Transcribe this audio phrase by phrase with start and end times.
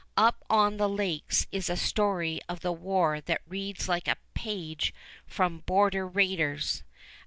[0.17, 4.95] Up on the lakes is a story of the war that reads like a page
[5.27, 6.83] from border raiders.